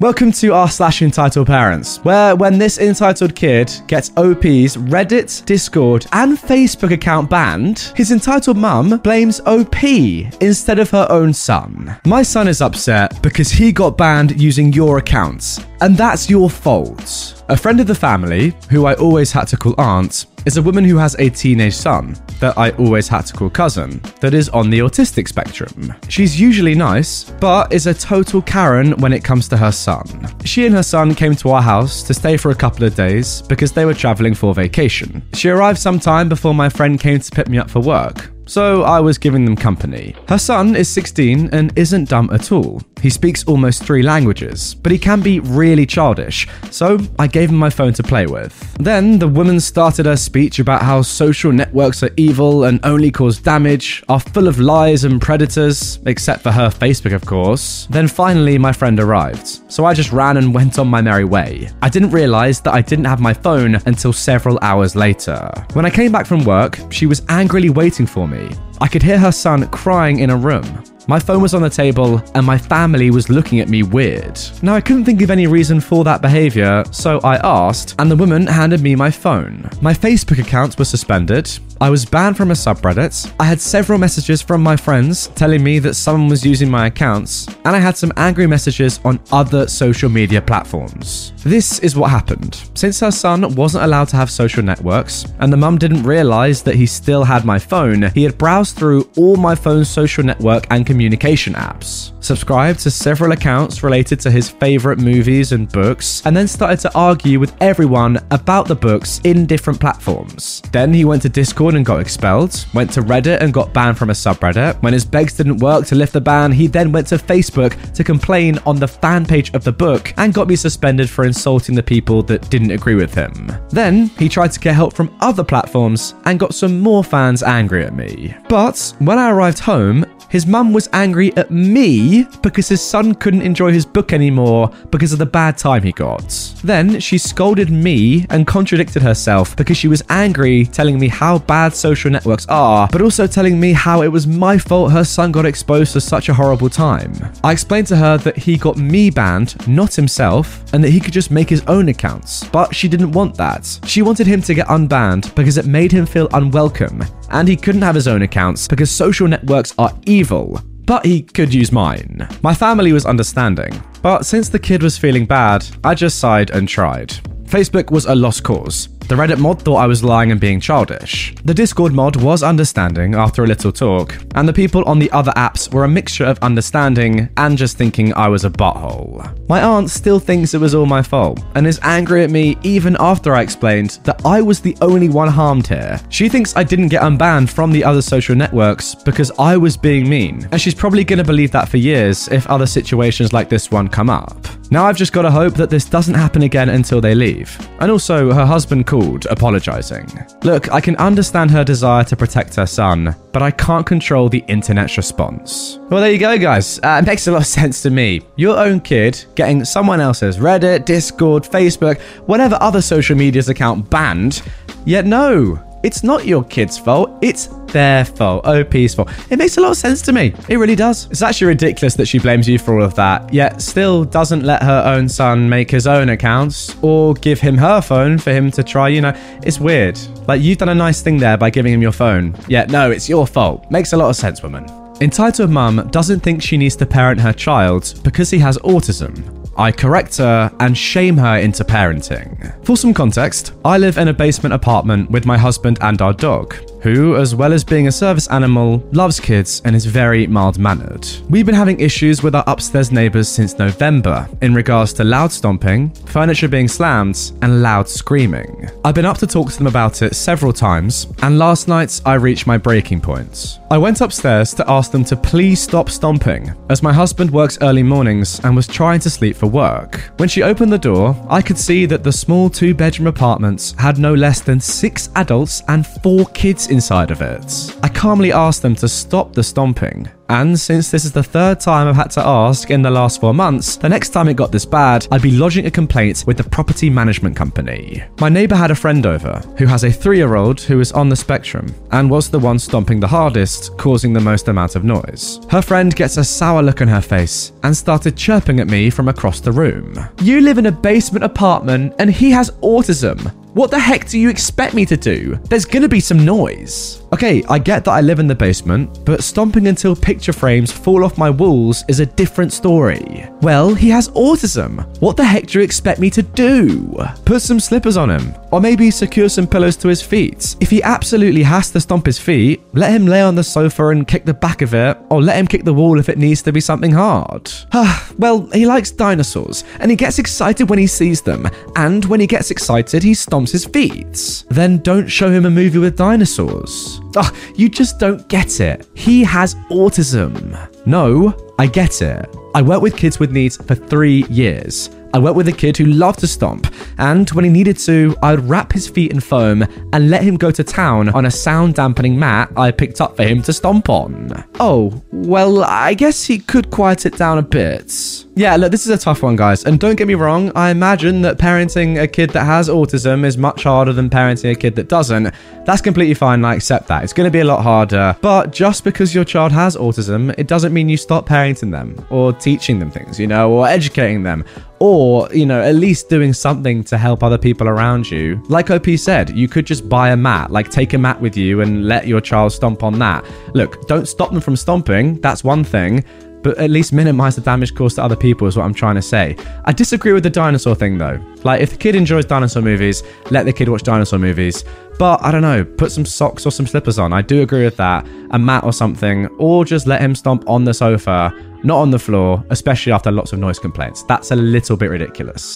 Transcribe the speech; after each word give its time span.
Welcome 0.00 0.32
to 0.32 0.54
our 0.54 0.70
slash 0.70 1.02
entitled 1.02 1.48
parents, 1.48 1.98
where 1.98 2.34
when 2.34 2.56
this 2.56 2.78
entitled 2.78 3.36
kid 3.36 3.70
gets 3.86 4.08
OP's 4.16 4.78
Reddit, 4.78 5.44
Discord, 5.44 6.06
and 6.12 6.38
Facebook 6.38 6.90
account 6.90 7.28
banned, 7.28 7.92
his 7.94 8.10
entitled 8.10 8.56
mum 8.56 8.96
blames 9.00 9.40
OP 9.40 9.84
instead 9.84 10.78
of 10.78 10.88
her 10.88 11.06
own 11.10 11.34
son. 11.34 11.98
My 12.06 12.22
son 12.22 12.48
is 12.48 12.62
upset 12.62 13.20
because 13.20 13.50
he 13.50 13.72
got 13.72 13.98
banned 13.98 14.40
using 14.40 14.72
your 14.72 14.96
accounts, 14.96 15.60
and 15.80 15.96
that's 15.96 16.28
your 16.28 16.50
fault. 16.50 17.42
A 17.48 17.56
friend 17.56 17.80
of 17.80 17.86
the 17.86 17.94
family, 17.94 18.54
who 18.70 18.86
I 18.86 18.94
always 18.94 19.32
had 19.32 19.48
to 19.48 19.56
call 19.56 19.74
aunt, 19.78 20.26
is 20.46 20.56
a 20.56 20.62
woman 20.62 20.84
who 20.84 20.96
has 20.96 21.16
a 21.18 21.28
teenage 21.28 21.74
son 21.74 22.16
that 22.38 22.56
I 22.56 22.70
always 22.72 23.08
had 23.08 23.26
to 23.26 23.34
call 23.34 23.50
cousin 23.50 24.00
that 24.20 24.34
is 24.34 24.48
on 24.50 24.70
the 24.70 24.78
autistic 24.80 25.28
spectrum. 25.28 25.94
She's 26.08 26.40
usually 26.40 26.74
nice, 26.74 27.24
but 27.24 27.72
is 27.72 27.86
a 27.86 27.94
total 27.94 28.40
Karen 28.40 28.92
when 28.98 29.12
it 29.12 29.24
comes 29.24 29.48
to 29.48 29.56
her 29.56 29.72
son. 29.72 30.04
She 30.44 30.64
and 30.66 30.74
her 30.74 30.82
son 30.82 31.14
came 31.14 31.34
to 31.36 31.50
our 31.50 31.62
house 31.62 32.02
to 32.04 32.14
stay 32.14 32.36
for 32.36 32.50
a 32.50 32.54
couple 32.54 32.84
of 32.84 32.94
days 32.94 33.42
because 33.42 33.72
they 33.72 33.84
were 33.84 33.94
traveling 33.94 34.34
for 34.34 34.54
vacation. 34.54 35.22
She 35.34 35.48
arrived 35.48 35.78
sometime 35.78 36.28
before 36.28 36.54
my 36.54 36.68
friend 36.68 36.98
came 36.98 37.20
to 37.20 37.30
pick 37.30 37.48
me 37.48 37.58
up 37.58 37.70
for 37.70 37.80
work 37.80 38.30
so 38.50 38.82
I 38.82 38.98
was 38.98 39.16
giving 39.16 39.44
them 39.44 39.54
company. 39.54 40.16
Her 40.28 40.38
son 40.38 40.74
is 40.74 40.88
16 40.88 41.50
and 41.52 41.72
isn't 41.78 42.08
dumb 42.08 42.30
at 42.32 42.50
all. 42.50 42.82
He 43.00 43.10
speaks 43.10 43.44
almost 43.44 43.82
three 43.82 44.02
languages, 44.02 44.74
but 44.74 44.92
he 44.92 44.98
can 44.98 45.20
be 45.20 45.40
really 45.40 45.86
childish, 45.86 46.46
so 46.70 46.98
I 47.18 47.26
gave 47.26 47.48
him 47.50 47.56
my 47.56 47.70
phone 47.70 47.92
to 47.94 48.02
play 48.02 48.26
with. 48.26 48.52
Then 48.78 49.18
the 49.18 49.28
woman 49.28 49.60
started 49.60 50.06
her 50.06 50.16
speech 50.16 50.58
about 50.58 50.82
how 50.82 51.02
social 51.02 51.52
networks 51.52 52.02
are 52.02 52.10
evil 52.16 52.64
and 52.64 52.80
only 52.84 53.10
cause 53.10 53.38
damage, 53.38 54.02
are 54.08 54.20
full 54.20 54.48
of 54.48 54.60
lies 54.60 55.04
and 55.04 55.20
predators, 55.20 55.98
except 56.06 56.42
for 56.42 56.50
her 56.50 56.68
Facebook, 56.68 57.14
of 57.14 57.24
course. 57.24 57.86
Then 57.90 58.08
finally, 58.08 58.58
my 58.58 58.72
friend 58.72 58.98
arrived, 59.00 59.46
so 59.72 59.84
I 59.84 59.94
just 59.94 60.12
ran 60.12 60.36
and 60.36 60.54
went 60.54 60.78
on 60.78 60.88
my 60.88 61.00
merry 61.00 61.24
way. 61.24 61.70
I 61.82 61.88
didn't 61.88 62.10
realize 62.10 62.60
that 62.62 62.74
I 62.74 62.82
didn't 62.82 63.06
have 63.06 63.20
my 63.20 63.34
phone 63.34 63.76
until 63.86 64.12
several 64.12 64.58
hours 64.62 64.94
later. 64.94 65.50
When 65.72 65.86
I 65.86 65.90
came 65.90 66.12
back 66.12 66.26
from 66.26 66.44
work, 66.44 66.78
she 66.90 67.06
was 67.06 67.22
angrily 67.28 67.70
waiting 67.70 68.06
for 68.06 68.28
me 68.28 68.50
I 68.82 68.88
could 68.88 69.02
hear 69.02 69.18
her 69.18 69.30
son 69.30 69.66
crying 69.68 70.20
in 70.20 70.30
a 70.30 70.36
room. 70.36 70.64
My 71.10 71.18
phone 71.18 71.42
was 71.42 71.54
on 71.54 71.62
the 71.62 71.68
table 71.68 72.22
and 72.36 72.46
my 72.46 72.56
family 72.56 73.10
was 73.10 73.28
looking 73.28 73.58
at 73.58 73.68
me 73.68 73.82
weird. 73.82 74.38
Now, 74.62 74.76
I 74.76 74.80
couldn't 74.80 75.06
think 75.06 75.20
of 75.22 75.30
any 75.32 75.48
reason 75.48 75.80
for 75.80 76.04
that 76.04 76.22
behavior, 76.22 76.84
so 76.92 77.18
I 77.24 77.34
asked, 77.38 77.96
and 77.98 78.08
the 78.08 78.14
woman 78.14 78.46
handed 78.46 78.80
me 78.80 78.94
my 78.94 79.10
phone. 79.10 79.68
My 79.82 79.92
Facebook 79.92 80.38
account 80.38 80.78
was 80.78 80.88
suspended. 80.88 81.50
I 81.80 81.90
was 81.90 82.04
banned 82.04 82.36
from 82.36 82.52
a 82.52 82.54
subreddit. 82.54 83.32
I 83.40 83.44
had 83.44 83.60
several 83.60 83.98
messages 83.98 84.40
from 84.40 84.62
my 84.62 84.76
friends 84.76 85.28
telling 85.28 85.64
me 85.64 85.80
that 85.80 85.94
someone 85.94 86.28
was 86.28 86.46
using 86.46 86.70
my 86.70 86.86
accounts, 86.86 87.48
and 87.64 87.74
I 87.74 87.80
had 87.80 87.96
some 87.96 88.12
angry 88.16 88.46
messages 88.46 89.00
on 89.04 89.18
other 89.32 89.66
social 89.66 90.10
media 90.10 90.40
platforms. 90.40 91.32
This 91.42 91.78
is 91.78 91.96
what 91.96 92.10
happened. 92.10 92.62
Since 92.74 93.00
her 93.00 93.10
son 93.10 93.54
wasn't 93.54 93.84
allowed 93.84 94.08
to 94.08 94.16
have 94.16 94.30
social 94.30 94.62
networks, 94.62 95.24
and 95.40 95.50
the 95.50 95.56
mum 95.56 95.78
didn't 95.78 96.02
realize 96.02 96.62
that 96.62 96.76
he 96.76 96.86
still 96.86 97.24
had 97.24 97.46
my 97.46 97.58
phone, 97.58 98.10
he 98.10 98.22
had 98.22 98.38
browsed 98.38 98.76
through 98.76 99.08
all 99.16 99.36
my 99.36 99.54
phone's 99.54 99.88
social 99.88 100.22
network 100.22 100.66
and 100.70 100.86
communication 101.00 101.54
apps, 101.54 102.12
subscribed 102.22 102.78
to 102.78 102.90
several 102.90 103.32
accounts 103.32 103.82
related 103.82 104.20
to 104.20 104.30
his 104.30 104.50
favorite 104.50 104.98
movies 104.98 105.52
and 105.52 105.72
books, 105.72 106.20
and 106.26 106.36
then 106.36 106.46
started 106.46 106.78
to 106.78 106.94
argue 106.94 107.40
with 107.40 107.56
everyone 107.62 108.18
about 108.32 108.68
the 108.68 108.74
books 108.74 109.18
in 109.24 109.46
different 109.46 109.80
platforms. 109.80 110.60
Then 110.72 110.92
he 110.92 111.06
went 111.06 111.22
to 111.22 111.30
Discord 111.30 111.74
and 111.74 111.86
got 111.86 112.00
expelled, 112.00 112.66
went 112.74 112.92
to 112.92 113.00
Reddit 113.00 113.40
and 113.40 113.50
got 113.50 113.72
banned 113.72 113.96
from 113.96 114.10
a 114.10 114.12
subreddit. 114.12 114.82
When 114.82 114.92
his 114.92 115.06
begs 115.06 115.32
didn't 115.32 115.62
work 115.62 115.86
to 115.86 115.94
lift 115.94 116.12
the 116.12 116.20
ban, 116.20 116.52
he 116.52 116.66
then 116.66 116.92
went 116.92 117.06
to 117.06 117.16
Facebook 117.16 117.72
to 117.94 118.04
complain 118.04 118.58
on 118.66 118.78
the 118.78 118.86
fan 118.86 119.24
page 119.24 119.54
of 119.54 119.64
the 119.64 119.72
book 119.72 120.12
and 120.18 120.34
got 120.34 120.48
me 120.48 120.54
suspended 120.56 121.08
for 121.08 121.24
insulting 121.24 121.74
the 121.74 121.82
people 121.82 122.22
that 122.24 122.50
didn't 122.50 122.72
agree 122.72 122.94
with 122.94 123.14
him. 123.14 123.50
Then 123.70 124.08
he 124.18 124.28
tried 124.28 124.52
to 124.52 124.60
get 124.60 124.74
help 124.74 124.92
from 124.92 125.16
other 125.20 125.44
platforms 125.44 126.14
and 126.26 126.38
got 126.38 126.54
some 126.54 126.78
more 126.78 127.02
fans 127.02 127.42
angry 127.42 127.86
at 127.86 127.94
me. 127.94 128.34
But 128.50 128.94
when 128.98 129.18
I 129.18 129.30
arrived 129.30 129.60
home, 129.60 130.04
his 130.30 130.46
mum 130.46 130.72
was 130.72 130.88
angry 130.92 131.36
at 131.36 131.50
me 131.50 132.24
because 132.40 132.68
his 132.68 132.80
son 132.80 133.14
couldn't 133.14 133.42
enjoy 133.42 133.72
his 133.72 133.84
book 133.84 134.12
anymore 134.12 134.70
because 134.90 135.12
of 135.12 135.18
the 135.18 135.26
bad 135.26 135.58
time 135.58 135.82
he 135.82 135.92
got. 135.92 136.22
Then 136.62 137.00
she 137.00 137.18
scolded 137.18 137.70
me 137.70 138.26
and 138.30 138.46
contradicted 138.46 139.02
herself 139.02 139.56
because 139.56 139.76
she 139.76 139.88
was 139.88 140.04
angry, 140.08 140.66
telling 140.66 141.00
me 141.00 141.08
how 141.08 141.38
bad 141.38 141.74
social 141.74 142.10
networks 142.10 142.46
are, 142.48 142.88
but 142.92 143.02
also 143.02 143.26
telling 143.26 143.58
me 143.58 143.72
how 143.72 144.02
it 144.02 144.08
was 144.08 144.26
my 144.26 144.56
fault 144.56 144.92
her 144.92 145.04
son 145.04 145.32
got 145.32 145.44
exposed 145.44 145.92
to 145.94 146.00
such 146.00 146.28
a 146.28 146.34
horrible 146.34 146.70
time. 146.70 147.12
I 147.42 147.50
explained 147.50 147.88
to 147.88 147.96
her 147.96 148.16
that 148.18 148.36
he 148.36 148.56
got 148.56 148.76
me 148.76 149.10
banned, 149.10 149.66
not 149.66 149.94
himself, 149.94 150.62
and 150.72 150.84
that 150.84 150.90
he 150.90 151.00
could 151.00 151.12
just 151.12 151.32
make 151.32 151.50
his 151.50 151.64
own 151.66 151.88
accounts, 151.88 152.44
but 152.44 152.74
she 152.74 152.86
didn't 152.88 153.12
want 153.12 153.36
that. 153.36 153.80
She 153.84 154.02
wanted 154.02 154.28
him 154.28 154.42
to 154.42 154.54
get 154.54 154.68
unbanned 154.68 155.34
because 155.34 155.58
it 155.58 155.66
made 155.66 155.90
him 155.90 156.06
feel 156.06 156.28
unwelcome, 156.32 157.04
and 157.30 157.48
he 157.48 157.56
couldn't 157.56 157.82
have 157.82 157.94
his 157.94 158.08
own 158.08 158.22
accounts 158.22 158.68
because 158.68 158.90
social 158.90 159.28
networks 159.28 159.74
are 159.78 159.92
evil. 160.06 160.60
But 160.84 161.04
he 161.04 161.22
could 161.22 161.54
use 161.54 161.70
mine. 161.72 162.28
My 162.42 162.54
family 162.54 162.92
was 162.92 163.06
understanding, 163.06 163.80
but 164.02 164.26
since 164.26 164.48
the 164.48 164.58
kid 164.58 164.82
was 164.82 164.98
feeling 164.98 165.26
bad, 165.26 165.64
I 165.84 165.94
just 165.94 166.18
sighed 166.18 166.50
and 166.50 166.68
tried. 166.68 167.10
Facebook 167.44 167.90
was 167.90 168.06
a 168.06 168.14
lost 168.14 168.42
cause. 168.42 168.88
The 169.10 169.16
Reddit 169.16 169.40
mod 169.40 169.60
thought 169.60 169.78
I 169.78 169.88
was 169.88 170.04
lying 170.04 170.30
and 170.30 170.40
being 170.40 170.60
childish. 170.60 171.34
The 171.44 171.52
Discord 171.52 171.92
mod 171.92 172.14
was 172.14 172.44
understanding 172.44 173.16
after 173.16 173.42
a 173.42 173.46
little 173.48 173.72
talk, 173.72 174.16
and 174.36 174.48
the 174.48 174.52
people 174.52 174.84
on 174.84 175.00
the 175.00 175.10
other 175.10 175.32
apps 175.32 175.74
were 175.74 175.82
a 175.82 175.88
mixture 175.88 176.26
of 176.26 176.38
understanding 176.42 177.28
and 177.36 177.58
just 177.58 177.76
thinking 177.76 178.14
I 178.14 178.28
was 178.28 178.44
a 178.44 178.50
butthole. 178.50 179.36
My 179.48 179.64
aunt 179.64 179.90
still 179.90 180.20
thinks 180.20 180.54
it 180.54 180.60
was 180.60 180.76
all 180.76 180.86
my 180.86 181.02
fault 181.02 181.40
and 181.56 181.66
is 181.66 181.80
angry 181.82 182.22
at 182.22 182.30
me 182.30 182.56
even 182.62 182.96
after 183.00 183.34
I 183.34 183.42
explained 183.42 183.98
that 184.04 184.24
I 184.24 184.40
was 184.42 184.60
the 184.60 184.76
only 184.80 185.08
one 185.08 185.26
harmed 185.26 185.66
here. 185.66 185.98
She 186.08 186.28
thinks 186.28 186.56
I 186.56 186.62
didn't 186.62 186.90
get 186.90 187.02
unbanned 187.02 187.50
from 187.50 187.72
the 187.72 187.82
other 187.82 188.02
social 188.02 188.36
networks 188.36 188.94
because 188.94 189.32
I 189.40 189.56
was 189.56 189.76
being 189.76 190.08
mean, 190.08 190.48
and 190.52 190.60
she's 190.60 190.76
probably 190.76 191.02
gonna 191.02 191.24
believe 191.24 191.50
that 191.50 191.68
for 191.68 191.78
years 191.78 192.28
if 192.28 192.46
other 192.46 192.66
situations 192.66 193.32
like 193.32 193.48
this 193.48 193.72
one 193.72 193.88
come 193.88 194.08
up. 194.08 194.46
Now 194.72 194.84
I've 194.86 194.96
just 194.96 195.12
got 195.12 195.22
to 195.22 195.32
hope 195.32 195.54
that 195.54 195.68
this 195.68 195.84
doesn't 195.84 196.14
happen 196.14 196.42
again 196.42 196.68
until 196.68 197.00
they 197.00 197.12
leave. 197.12 197.58
And 197.80 197.90
also, 197.90 198.32
her 198.32 198.46
husband 198.46 198.86
called, 198.86 198.99
apologising. 199.30 200.06
Look, 200.42 200.72
I 200.72 200.80
can 200.80 200.96
understand 200.96 201.50
her 201.50 201.64
desire 201.64 202.04
to 202.04 202.16
protect 202.16 202.54
her 202.56 202.66
son, 202.66 203.14
but 203.32 203.42
I 203.42 203.50
can't 203.50 203.86
control 203.86 204.28
the 204.28 204.44
internet's 204.48 204.96
response. 204.96 205.78
Well, 205.90 206.00
there 206.00 206.12
you 206.12 206.18
go, 206.18 206.38
guys. 206.38 206.78
Uh, 206.82 207.00
it 207.02 207.06
makes 207.06 207.26
a 207.26 207.32
lot 207.32 207.42
of 207.42 207.46
sense 207.46 207.82
to 207.82 207.90
me. 207.90 208.22
Your 208.36 208.58
own 208.58 208.80
kid 208.80 209.24
getting 209.34 209.64
someone 209.64 210.00
else's 210.00 210.38
Reddit, 210.38 210.84
Discord, 210.84 211.44
Facebook, 211.44 212.00
whatever 212.26 212.58
other 212.60 212.82
social 212.82 213.16
media's 213.16 213.48
account 213.48 213.88
banned, 213.90 214.42
yet 214.84 215.06
no, 215.06 215.58
it's 215.82 216.02
not 216.02 216.26
your 216.26 216.44
kid's 216.44 216.78
fault, 216.78 217.10
it's 217.22 217.48
their 217.72 218.04
fault. 218.04 218.42
Oh, 218.44 218.60
OP's 218.60 218.94
fault. 218.94 219.10
It 219.30 219.38
makes 219.38 219.56
a 219.56 219.60
lot 219.60 219.70
of 219.70 219.76
sense 219.76 220.02
to 220.02 220.12
me. 220.12 220.34
It 220.48 220.56
really 220.58 220.76
does. 220.76 221.06
It's 221.10 221.22
actually 221.22 221.48
ridiculous 221.48 221.94
that 221.94 222.06
she 222.06 222.18
blames 222.18 222.48
you 222.48 222.58
for 222.58 222.74
all 222.74 222.82
of 222.82 222.94
that, 222.94 223.32
yet 223.32 223.60
still 223.62 224.04
doesn't 224.04 224.42
let 224.42 224.62
her 224.62 224.82
own 224.86 225.08
son 225.08 225.48
make 225.48 225.70
his 225.70 225.86
own 225.86 226.10
accounts 226.10 226.76
or 226.82 227.14
give 227.14 227.40
him 227.40 227.56
her 227.58 227.80
phone 227.80 228.18
for 228.18 228.32
him 228.32 228.50
to 228.52 228.62
try. 228.62 228.88
You 228.88 229.00
know, 229.02 229.12
it's 229.42 229.60
weird. 229.60 229.98
Like, 230.26 230.42
you've 230.42 230.58
done 230.58 230.68
a 230.68 230.74
nice 230.74 231.02
thing 231.02 231.18
there 231.18 231.36
by 231.36 231.50
giving 231.50 231.72
him 231.72 231.82
your 231.82 231.92
phone. 231.92 232.36
Yet, 232.48 232.70
no, 232.70 232.90
it's 232.90 233.08
your 233.08 233.26
fault. 233.26 233.70
Makes 233.70 233.92
a 233.92 233.96
lot 233.96 234.10
of 234.10 234.16
sense, 234.16 234.42
woman. 234.42 234.66
Entitled 235.00 235.50
mum 235.50 235.88
doesn't 235.90 236.20
think 236.20 236.42
she 236.42 236.58
needs 236.58 236.76
to 236.76 236.84
parent 236.84 237.20
her 237.20 237.32
child 237.32 238.00
because 238.04 238.30
he 238.30 238.38
has 238.38 238.58
autism. 238.58 239.36
I 239.56 239.72
correct 239.72 240.18
her 240.18 240.52
and 240.60 240.76
shame 240.76 241.16
her 241.16 241.38
into 241.38 241.64
parenting. 241.64 242.64
For 242.64 242.76
some 242.76 242.94
context, 242.94 243.52
I 243.64 243.78
live 243.78 243.98
in 243.98 244.08
a 244.08 244.12
basement 244.12 244.54
apartment 244.54 245.10
with 245.10 245.26
my 245.26 245.38
husband 245.38 245.78
and 245.80 246.00
our 246.02 246.12
dog. 246.12 246.54
Who, 246.82 247.16
as 247.16 247.34
well 247.34 247.52
as 247.52 247.64
being 247.64 247.88
a 247.88 247.92
service 247.92 248.28
animal, 248.28 248.78
loves 248.92 249.20
kids 249.20 249.60
and 249.64 249.76
is 249.76 249.86
very 249.86 250.26
mild 250.26 250.58
mannered. 250.58 251.06
We've 251.28 251.46
been 251.46 251.54
having 251.54 251.80
issues 251.80 252.22
with 252.22 252.34
our 252.34 252.44
upstairs 252.46 252.90
neighbours 252.90 253.28
since 253.28 253.58
November 253.58 254.28
in 254.40 254.54
regards 254.54 254.92
to 254.94 255.04
loud 255.04 255.32
stomping, 255.32 255.90
furniture 256.06 256.48
being 256.48 256.68
slammed, 256.68 257.32
and 257.42 257.62
loud 257.62 257.88
screaming. 257.88 258.70
I've 258.84 258.94
been 258.94 259.04
up 259.04 259.18
to 259.18 259.26
talk 259.26 259.50
to 259.50 259.58
them 259.58 259.66
about 259.66 260.02
it 260.02 260.14
several 260.14 260.52
times, 260.52 261.06
and 261.22 261.38
last 261.38 261.68
night 261.68 262.00
I 262.04 262.14
reached 262.14 262.46
my 262.46 262.58
breaking 262.58 263.00
point. 263.00 263.58
I 263.70 263.78
went 263.78 264.00
upstairs 264.00 264.52
to 264.54 264.68
ask 264.68 264.90
them 264.90 265.04
to 265.04 265.16
please 265.16 265.60
stop 265.60 265.90
stomping, 265.90 266.52
as 266.68 266.82
my 266.82 266.92
husband 266.92 267.30
works 267.30 267.58
early 267.62 267.82
mornings 267.82 268.40
and 268.40 268.56
was 268.56 268.66
trying 268.66 269.00
to 269.00 269.10
sleep 269.10 269.36
for 269.36 269.46
work. 269.46 270.10
When 270.16 270.28
she 270.28 270.42
opened 270.42 270.72
the 270.72 270.78
door, 270.78 271.16
I 271.28 271.42
could 271.42 271.58
see 271.58 271.86
that 271.86 272.02
the 272.02 272.12
small 272.12 272.50
two 272.50 272.74
bedroom 272.74 273.06
apartments 273.06 273.72
had 273.78 273.98
no 273.98 274.14
less 274.14 274.40
than 274.40 274.60
six 274.60 275.08
adults 275.14 275.62
and 275.68 275.86
four 275.86 276.26
kids 276.26 276.69
inside 276.70 277.10
of 277.10 277.22
it. 277.22 277.76
I 277.82 277.88
calmly 277.88 278.32
asked 278.32 278.62
them 278.62 278.74
to 278.76 278.88
stop 278.88 279.32
the 279.32 279.42
stomping, 279.42 280.08
and 280.30 280.58
since 280.58 280.92
this 280.92 281.04
is 281.04 281.12
the 281.12 281.22
third 281.22 281.58
time 281.58 281.88
I've 281.88 281.96
had 281.96 282.12
to 282.12 282.24
ask 282.24 282.70
in 282.70 282.82
the 282.82 282.90
last 282.90 283.20
four 283.20 283.34
months, 283.34 283.76
the 283.76 283.88
next 283.88 284.10
time 284.10 284.28
it 284.28 284.36
got 284.36 284.52
this 284.52 284.64
bad, 284.64 285.08
I'd 285.10 285.22
be 285.22 285.32
lodging 285.32 285.66
a 285.66 285.70
complaint 285.70 286.22
with 286.24 286.36
the 286.36 286.44
property 286.44 286.88
management 286.88 287.34
company. 287.34 288.02
My 288.20 288.28
neighbour 288.28 288.54
had 288.54 288.70
a 288.70 288.76
friend 288.76 289.04
over 289.06 289.42
who 289.58 289.66
has 289.66 289.82
a 289.82 289.90
three 289.90 290.18
year 290.18 290.36
old 290.36 290.60
who 290.60 290.78
is 290.78 290.92
on 290.92 291.08
the 291.08 291.16
spectrum 291.16 291.74
and 291.90 292.08
was 292.08 292.30
the 292.30 292.38
one 292.38 292.60
stomping 292.60 293.00
the 293.00 293.08
hardest, 293.08 293.76
causing 293.76 294.12
the 294.12 294.20
most 294.20 294.46
amount 294.46 294.76
of 294.76 294.84
noise. 294.84 295.40
Her 295.50 295.62
friend 295.62 295.94
gets 295.96 296.16
a 296.16 296.22
sour 296.24 296.62
look 296.62 296.80
on 296.80 296.88
her 296.88 297.00
face 297.00 297.52
and 297.64 297.76
started 297.76 298.16
chirping 298.16 298.60
at 298.60 298.68
me 298.68 298.88
from 298.88 299.08
across 299.08 299.40
the 299.40 299.52
room. 299.52 299.94
You 300.22 300.40
live 300.42 300.58
in 300.58 300.66
a 300.66 300.72
basement 300.72 301.24
apartment 301.24 301.94
and 301.98 302.08
he 302.08 302.30
has 302.30 302.52
autism. 302.62 303.34
What 303.52 303.72
the 303.72 303.78
heck 303.80 304.06
do 304.06 304.16
you 304.16 304.30
expect 304.30 304.74
me 304.74 304.86
to 304.86 304.96
do? 304.96 305.34
There's 305.48 305.64
gonna 305.64 305.88
be 305.88 305.98
some 305.98 306.24
noise. 306.24 307.02
Okay, 307.12 307.42
I 307.48 307.58
get 307.58 307.84
that 307.84 307.90
I 307.90 308.00
live 308.00 308.20
in 308.20 308.28
the 308.28 308.34
basement, 308.34 309.04
but 309.04 309.24
stomping 309.24 309.66
until 309.66 309.96
picture 309.96 310.32
frames 310.32 310.70
fall 310.70 311.04
off 311.04 311.18
my 311.18 311.30
walls 311.30 311.82
is 311.88 311.98
a 311.98 312.06
different 312.06 312.52
story. 312.52 313.28
Well, 313.42 313.74
he 313.74 313.88
has 313.88 314.08
autism. 314.10 314.86
What 315.00 315.16
the 315.16 315.24
heck 315.24 315.48
do 315.48 315.58
you 315.58 315.64
expect 315.64 315.98
me 315.98 316.10
to 316.10 316.22
do? 316.22 316.96
Put 317.24 317.42
some 317.42 317.58
slippers 317.58 317.96
on 317.96 318.10
him, 318.10 318.32
or 318.52 318.60
maybe 318.60 318.88
secure 318.92 319.28
some 319.28 319.48
pillows 319.48 319.76
to 319.78 319.88
his 319.88 320.00
feet. 320.00 320.54
If 320.60 320.70
he 320.70 320.80
absolutely 320.84 321.42
has 321.42 321.72
to 321.72 321.80
stomp 321.80 322.06
his 322.06 322.20
feet, 322.20 322.62
let 322.74 322.92
him 322.92 323.06
lay 323.06 323.22
on 323.22 323.34
the 323.34 323.42
sofa 323.42 323.88
and 323.88 324.06
kick 324.06 324.24
the 324.24 324.34
back 324.34 324.62
of 324.62 324.74
it, 324.74 324.96
or 325.10 325.20
let 325.20 325.36
him 325.36 325.48
kick 325.48 325.64
the 325.64 325.74
wall 325.74 325.98
if 325.98 326.08
it 326.08 326.18
needs 326.18 326.42
to 326.42 326.52
be 326.52 326.60
something 326.60 326.92
hard. 326.92 327.50
well, 328.18 328.46
he 328.52 328.64
likes 328.64 328.92
dinosaurs, 328.92 329.64
and 329.80 329.90
he 329.90 329.96
gets 329.96 330.20
excited 330.20 330.70
when 330.70 330.78
he 330.78 330.86
sees 330.86 331.20
them, 331.20 331.48
and 331.74 332.04
when 332.04 332.20
he 332.20 332.28
gets 332.28 332.52
excited, 332.52 333.02
he 333.02 333.12
stomps 333.12 333.39
his 333.48 333.64
feet. 333.64 334.44
Then 334.48 334.78
don't 334.78 335.06
show 335.06 335.30
him 335.30 335.46
a 335.46 335.50
movie 335.50 335.78
with 335.78 335.96
dinosaurs. 335.96 337.00
Oh, 337.16 337.30
you 337.54 337.68
just 337.68 338.00
don't 338.00 338.28
get 338.28 338.60
it. 338.60 338.88
He 338.94 339.22
has 339.22 339.54
autism. 339.70 340.68
No, 340.86 341.54
I 341.58 341.66
get 341.66 342.02
it. 342.02 342.28
I 342.54 342.62
worked 342.62 342.82
with 342.82 342.96
kids 342.96 343.20
with 343.20 343.30
needs 343.30 343.56
for 343.56 343.76
three 343.76 344.24
years. 344.24 344.90
I 345.12 345.18
worked 345.18 345.36
with 345.36 345.48
a 345.48 345.52
kid 345.52 345.76
who 345.76 345.86
loved 345.86 346.20
to 346.20 346.26
stomp, 346.26 346.72
and 346.98 347.28
when 347.30 347.44
he 347.44 347.50
needed 347.50 347.76
to, 347.78 348.16
I 348.22 348.34
would 348.34 348.48
wrap 348.48 348.72
his 348.72 348.88
feet 348.88 349.10
in 349.10 349.20
foam 349.20 349.62
and 349.92 350.10
let 350.10 350.22
him 350.22 350.36
go 350.36 350.50
to 350.50 350.62
town 350.62 351.08
on 351.10 351.26
a 351.26 351.30
sound 351.30 351.74
dampening 351.74 352.18
mat 352.18 352.52
I 352.56 352.70
picked 352.70 353.00
up 353.00 353.16
for 353.16 353.24
him 353.24 353.42
to 353.42 353.52
stomp 353.52 353.88
on. 353.88 354.44
Oh, 354.60 355.02
well, 355.10 355.64
I 355.64 355.94
guess 355.94 356.24
he 356.24 356.38
could 356.38 356.70
quiet 356.70 357.06
it 357.06 357.16
down 357.16 357.38
a 357.38 357.42
bit. 357.42 358.24
Yeah, 358.36 358.56
look, 358.56 358.70
this 358.70 358.86
is 358.86 358.92
a 358.92 358.98
tough 358.98 359.22
one, 359.22 359.36
guys. 359.36 359.64
And 359.64 359.80
don't 359.80 359.96
get 359.96 360.06
me 360.06 360.14
wrong, 360.14 360.52
I 360.54 360.70
imagine 360.70 361.22
that 361.22 361.38
parenting 361.38 362.00
a 362.00 362.06
kid 362.06 362.30
that 362.30 362.44
has 362.44 362.68
autism 362.68 363.24
is 363.24 363.36
much 363.36 363.64
harder 363.64 363.92
than 363.92 364.08
parenting 364.08 364.52
a 364.52 364.54
kid 364.54 364.76
that 364.76 364.88
doesn't. 364.88 365.34
That's 365.66 365.82
completely 365.82 366.14
fine, 366.14 366.44
I 366.44 366.54
accept 366.54 366.88
that. 366.88 367.04
It's 367.04 367.12
going 367.12 367.26
to 367.26 367.30
be 367.30 367.40
a 367.40 367.44
lot 367.44 367.62
harder. 367.62 368.16
But 368.20 368.52
just 368.52 368.84
because 368.84 369.14
your 369.14 369.24
child 369.24 369.52
has 369.52 369.76
autism, 369.76 370.34
it 370.38 370.46
doesn't 370.46 370.72
mean 370.72 370.88
you 370.88 370.96
stop 370.96 371.28
parenting 371.28 371.70
them 371.70 372.06
or 372.10 372.32
teaching 372.32 372.78
them 372.78 372.90
things, 372.90 373.18
you 373.18 373.26
know, 373.26 373.50
or 373.50 373.66
educating 373.66 374.22
them 374.22 374.44
or 374.80 375.28
you 375.32 375.46
know 375.46 375.60
at 375.60 375.74
least 375.74 376.08
doing 376.08 376.32
something 376.32 376.82
to 376.82 376.98
help 376.98 377.22
other 377.22 377.38
people 377.38 377.68
around 377.68 378.10
you 378.10 378.42
like 378.48 378.70
op 378.70 378.86
said 378.98 379.30
you 379.36 379.46
could 379.46 379.66
just 379.66 379.88
buy 379.88 380.10
a 380.10 380.16
mat 380.16 380.50
like 380.50 380.70
take 380.70 380.94
a 380.94 380.98
mat 380.98 381.20
with 381.20 381.36
you 381.36 381.60
and 381.60 381.86
let 381.86 382.06
your 382.06 382.20
child 382.20 382.50
stomp 382.50 382.82
on 382.82 382.98
that 382.98 383.24
look 383.54 383.86
don't 383.86 384.08
stop 384.08 384.32
them 384.32 384.40
from 384.40 384.56
stomping 384.56 385.20
that's 385.20 385.44
one 385.44 385.62
thing 385.62 386.04
but 386.42 386.58
at 386.58 386.70
least 386.70 386.92
minimize 386.92 387.36
the 387.36 387.42
damage 387.42 387.74
caused 387.74 387.96
to 387.96 388.02
other 388.02 388.16
people 388.16 388.46
is 388.46 388.56
what 388.56 388.64
I'm 388.64 388.74
trying 388.74 388.94
to 388.94 389.02
say. 389.02 389.36
I 389.64 389.72
disagree 389.72 390.12
with 390.12 390.22
the 390.22 390.30
dinosaur 390.30 390.74
thing 390.74 390.98
though. 390.98 391.20
Like, 391.44 391.60
if 391.60 391.70
the 391.70 391.76
kid 391.76 391.94
enjoys 391.94 392.24
dinosaur 392.24 392.62
movies, 392.62 393.02
let 393.30 393.44
the 393.44 393.52
kid 393.52 393.68
watch 393.68 393.82
dinosaur 393.82 394.18
movies. 394.18 394.64
But 394.98 395.22
I 395.22 395.30
don't 395.30 395.42
know, 395.42 395.64
put 395.64 395.92
some 395.92 396.04
socks 396.04 396.44
or 396.46 396.50
some 396.50 396.66
slippers 396.66 396.98
on. 396.98 397.12
I 397.12 397.22
do 397.22 397.42
agree 397.42 397.64
with 397.64 397.76
that. 397.76 398.06
A 398.30 398.38
mat 398.38 398.64
or 398.64 398.72
something, 398.72 399.26
or 399.38 399.64
just 399.64 399.86
let 399.86 400.00
him 400.00 400.14
stomp 400.14 400.48
on 400.48 400.64
the 400.64 400.74
sofa, 400.74 401.32
not 401.64 401.78
on 401.78 401.90
the 401.90 401.98
floor, 401.98 402.44
especially 402.50 402.92
after 402.92 403.10
lots 403.10 403.32
of 403.32 403.38
noise 403.38 403.58
complaints. 403.58 404.02
That's 404.04 404.30
a 404.30 404.36
little 404.36 404.76
bit 404.76 404.90
ridiculous. 404.90 405.54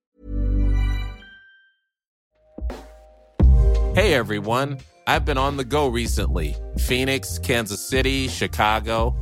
Hey 3.94 4.14
everyone, 4.14 4.78
I've 5.06 5.24
been 5.24 5.38
on 5.38 5.56
the 5.56 5.64
go 5.64 5.86
recently 5.86 6.56
Phoenix, 6.78 7.38
Kansas 7.38 7.80
City, 7.80 8.26
Chicago. 8.26 9.14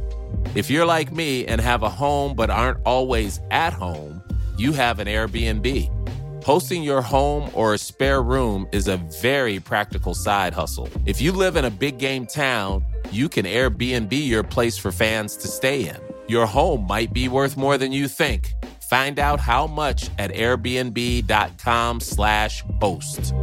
If 0.55 0.71
you're 0.71 0.87
like 0.87 1.13
me 1.13 1.45
and 1.47 1.61
have 1.61 1.83
a 1.83 1.91
home 1.91 2.35
but 2.35 2.49
aren't 2.49 2.79
always 2.87 3.39
at 3.51 3.75
home, 3.75 4.23
you 4.57 4.73
have 4.73 4.99
an 4.99 5.09
Airbnb. 5.09 6.45
Hosting 6.45 6.83
your 6.83 7.03
home 7.03 7.51
or 7.55 7.75
a 7.75 7.79
spare 7.79 8.23
room 8.23 8.67
is 8.73 8.89
a 8.89 8.97
very 8.97 9.61
practical 9.61 10.15
side 10.15 10.55
hustle. 10.55 10.89
If 11.07 11.21
you 11.21 11.33
live 11.33 11.57
in 11.57 11.65
a 11.67 11.71
big 11.71 11.99
game 11.99 12.27
town, 12.27 12.85
you 13.11 13.29
can 13.29 13.45
Airbnb 13.45 14.27
your 14.27 14.43
place 14.43 14.79
for 14.79 14.91
fans 14.91 15.37
to 15.37 15.49
stay 15.49 15.89
in. 15.89 16.12
Your 16.33 16.47
home 16.47 16.87
might 16.87 17.13
be 17.13 17.29
worth 17.29 17.59
more 17.59 17.77
than 17.77 17.93
you 17.93 18.09
think. 18.09 18.55
Find 18.89 19.19
out 19.19 19.39
how 19.39 19.67
much 19.67 20.09
at 20.19 20.33
airbnb.com/slash 20.33 22.65
host. 22.81 23.35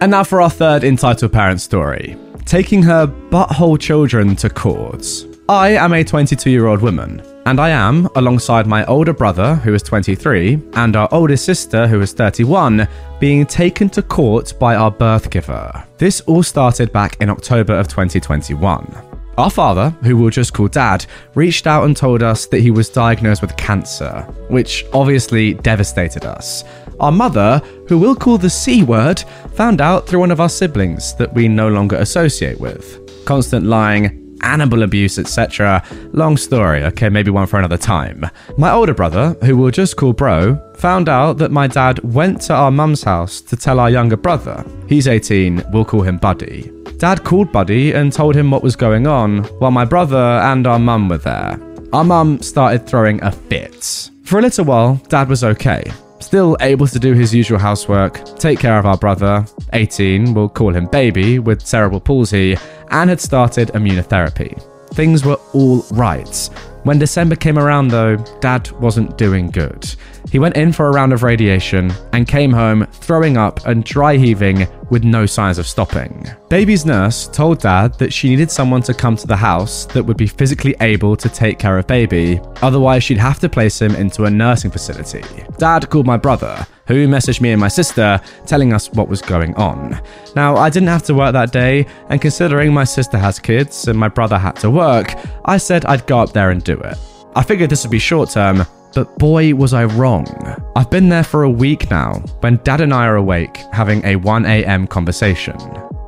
And 0.00 0.12
now 0.12 0.22
for 0.24 0.40
our 0.40 0.50
third 0.50 0.84
entitled 0.84 1.32
parent 1.32 1.60
story 1.60 2.16
taking 2.50 2.82
her 2.82 3.06
butthole 3.06 3.78
children 3.78 4.34
to 4.34 4.50
court. 4.50 5.06
I 5.48 5.70
am 5.70 5.92
a 5.92 6.02
22 6.02 6.50
year 6.50 6.66
old 6.66 6.80
woman, 6.80 7.22
and 7.46 7.60
I 7.60 7.70
am, 7.70 8.06
alongside 8.16 8.66
my 8.66 8.84
older 8.86 9.12
brother, 9.12 9.56
who 9.56 9.74
is 9.74 9.82
23, 9.82 10.60
and 10.74 10.96
our 10.96 11.08
oldest 11.12 11.44
sister, 11.44 11.86
who 11.86 12.00
is 12.00 12.12
31, 12.12 12.86
being 13.18 13.46
taken 13.46 13.88
to 13.90 14.02
court 14.02 14.54
by 14.58 14.74
our 14.74 14.90
birth 14.90 15.30
giver. 15.30 15.84
This 15.98 16.20
all 16.22 16.42
started 16.42 16.92
back 16.92 17.16
in 17.20 17.30
October 17.30 17.74
of 17.74 17.88
2021. 17.88 19.10
Our 19.38 19.50
father, 19.50 19.90
who 20.02 20.16
we'll 20.16 20.30
just 20.30 20.52
call 20.52 20.68
Dad, 20.68 21.06
reached 21.34 21.66
out 21.66 21.84
and 21.84 21.96
told 21.96 22.22
us 22.22 22.46
that 22.46 22.60
he 22.60 22.70
was 22.70 22.90
diagnosed 22.90 23.40
with 23.40 23.56
cancer, 23.56 24.22
which 24.48 24.84
obviously 24.92 25.54
devastated 25.54 26.26
us. 26.26 26.64
Our 27.00 27.12
mother, 27.12 27.62
who 27.88 27.96
we'll 27.96 28.16
call 28.16 28.36
the 28.36 28.50
C 28.50 28.82
word, 28.82 29.20
found 29.54 29.80
out 29.80 30.06
through 30.06 30.20
one 30.20 30.30
of 30.30 30.40
our 30.40 30.50
siblings 30.50 31.14
that 31.14 31.32
we 31.32 31.48
no 31.48 31.68
longer 31.68 31.96
associate 31.96 32.60
with. 32.60 33.24
Constant 33.24 33.64
lying, 33.64 34.29
animal 34.42 34.82
abuse, 34.82 35.18
etc. 35.18 35.82
Long 36.12 36.36
story, 36.36 36.84
okay, 36.84 37.08
maybe 37.08 37.30
one 37.30 37.46
for 37.46 37.58
another 37.58 37.76
time. 37.76 38.24
My 38.56 38.70
older 38.72 38.94
brother, 38.94 39.36
who 39.44 39.56
we'll 39.56 39.70
just 39.70 39.96
call 39.96 40.12
Bro, 40.12 40.60
found 40.76 41.08
out 41.08 41.38
that 41.38 41.50
my 41.50 41.66
dad 41.66 41.98
went 42.00 42.40
to 42.42 42.54
our 42.54 42.70
mum's 42.70 43.02
house 43.02 43.40
to 43.42 43.56
tell 43.56 43.80
our 43.80 43.90
younger 43.90 44.16
brother. 44.16 44.64
He's 44.88 45.08
18, 45.08 45.64
we'll 45.72 45.84
call 45.84 46.02
him 46.02 46.18
Buddy. 46.18 46.70
Dad 46.98 47.24
called 47.24 47.52
Buddy 47.52 47.92
and 47.92 48.12
told 48.12 48.34
him 48.34 48.50
what 48.50 48.62
was 48.62 48.76
going 48.76 49.06
on, 49.06 49.44
while 49.60 49.70
my 49.70 49.84
brother 49.84 50.16
and 50.16 50.66
our 50.66 50.78
mum 50.78 51.08
were 51.08 51.18
there. 51.18 51.58
Our 51.92 52.04
mum 52.04 52.40
started 52.42 52.86
throwing 52.86 53.22
a 53.22 53.32
fit. 53.32 54.10
For 54.22 54.38
a 54.38 54.42
little 54.42 54.64
while, 54.64 54.94
Dad 55.08 55.28
was 55.28 55.42
okay 55.42 55.90
still 56.20 56.56
able 56.60 56.86
to 56.86 56.98
do 56.98 57.12
his 57.12 57.34
usual 57.34 57.58
housework, 57.58 58.38
take 58.38 58.58
care 58.58 58.78
of 58.78 58.86
our 58.86 58.96
brother, 58.96 59.44
18, 59.72 60.34
we'll 60.34 60.48
call 60.48 60.74
him 60.74 60.86
baby, 60.86 61.38
with 61.38 61.66
cerebral 61.66 62.00
palsy, 62.00 62.56
and 62.90 63.10
had 63.10 63.20
started 63.20 63.68
immunotherapy. 63.68 64.60
Things 64.94 65.24
were 65.24 65.38
all 65.52 65.84
right. 65.92 66.50
When 66.82 66.98
December 66.98 67.36
came 67.36 67.58
around, 67.58 67.88
though, 67.88 68.16
Dad 68.40 68.70
wasn't 68.72 69.18
doing 69.18 69.50
good. 69.50 69.94
He 70.30 70.38
went 70.38 70.56
in 70.56 70.72
for 70.72 70.86
a 70.86 70.92
round 70.92 71.12
of 71.12 71.22
radiation 71.22 71.92
and 72.12 72.26
came 72.26 72.52
home 72.52 72.86
throwing 72.92 73.36
up 73.36 73.66
and 73.66 73.84
dry 73.84 74.16
heaving 74.16 74.66
with 74.90 75.04
no 75.04 75.26
signs 75.26 75.58
of 75.58 75.66
stopping. 75.66 76.26
Baby's 76.48 76.84
nurse 76.84 77.28
told 77.28 77.60
Dad 77.60 77.94
that 77.98 78.12
she 78.12 78.28
needed 78.28 78.50
someone 78.50 78.82
to 78.82 78.94
come 78.94 79.16
to 79.16 79.26
the 79.26 79.36
house 79.36 79.86
that 79.86 80.02
would 80.02 80.16
be 80.16 80.26
physically 80.26 80.74
able 80.80 81.16
to 81.16 81.28
take 81.28 81.58
care 81.58 81.78
of 81.78 81.86
baby, 81.86 82.40
otherwise, 82.62 83.04
she'd 83.04 83.18
have 83.18 83.38
to 83.40 83.48
place 83.48 83.80
him 83.80 83.94
into 83.94 84.24
a 84.24 84.30
nursing 84.30 84.70
facility. 84.70 85.22
Dad 85.58 85.88
called 85.88 86.06
my 86.06 86.16
brother, 86.16 86.66
who 86.86 87.06
messaged 87.06 87.40
me 87.40 87.52
and 87.52 87.60
my 87.60 87.68
sister 87.68 88.20
telling 88.46 88.72
us 88.72 88.90
what 88.90 89.08
was 89.08 89.22
going 89.22 89.54
on. 89.54 90.00
Now, 90.34 90.56
I 90.56 90.70
didn't 90.70 90.88
have 90.88 91.04
to 91.04 91.14
work 91.14 91.32
that 91.32 91.52
day, 91.52 91.86
and 92.08 92.20
considering 92.20 92.74
my 92.74 92.84
sister 92.84 93.16
has 93.18 93.38
kids 93.38 93.88
and 93.88 93.98
my 93.98 94.08
brother 94.08 94.38
had 94.38 94.56
to 94.56 94.70
work, 94.70 95.14
I 95.44 95.56
said 95.56 95.84
I'd 95.84 96.06
go 96.06 96.18
up 96.18 96.32
there 96.32 96.50
and 96.50 96.62
do 96.62 96.78
it. 96.80 96.98
I 97.36 97.44
figured 97.44 97.70
this 97.70 97.84
would 97.84 97.92
be 97.92 98.00
short 98.00 98.30
term, 98.30 98.66
But 98.94 99.18
boy, 99.18 99.54
was 99.54 99.72
I 99.72 99.84
wrong. 99.84 100.26
I've 100.74 100.90
been 100.90 101.08
there 101.08 101.24
for 101.24 101.44
a 101.44 101.50
week 101.50 101.90
now 101.90 102.14
when 102.40 102.56
dad 102.64 102.80
and 102.80 102.92
I 102.92 103.06
are 103.06 103.16
awake 103.16 103.56
having 103.72 104.04
a 104.04 104.16
1am 104.16 104.88
conversation. 104.88 105.56